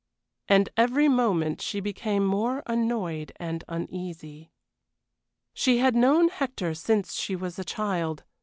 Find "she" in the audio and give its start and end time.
1.61-1.79, 5.53-5.77, 7.13-7.35